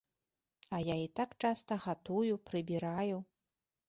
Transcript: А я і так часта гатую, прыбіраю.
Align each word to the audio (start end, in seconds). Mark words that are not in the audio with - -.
А 0.77 0.77
я 0.85 0.95
і 1.01 1.03
так 1.19 1.35
часта 1.45 1.77
гатую, 1.83 2.39
прыбіраю. 2.47 3.21